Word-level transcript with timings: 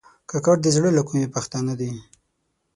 کاکړ 0.29 0.55
د 0.61 0.67
زړه 0.75 0.89
له 0.97 1.01
کومي 1.07 1.27
پښتانه 1.35 1.73
دي. 1.79 1.91